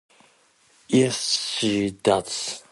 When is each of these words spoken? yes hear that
yes 0.89 1.57
hear 1.59 1.91
that 1.91 2.63